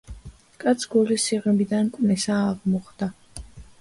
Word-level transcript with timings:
კაცს 0.61 0.87
გულის 0.93 1.25
სიღრმიდან 1.29 1.91
კვნესა 1.99 2.39
აღმოხდა 2.47 3.11